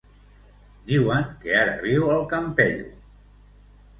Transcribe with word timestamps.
Diuen 0.91 1.27
que 1.43 1.53
ara 1.59 1.75
viu 1.83 2.09
al 2.13 2.25
Campello. 2.31 2.89